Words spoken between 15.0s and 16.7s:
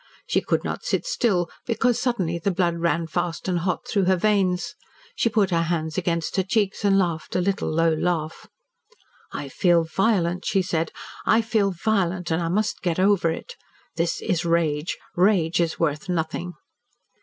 Rage is worth nothing."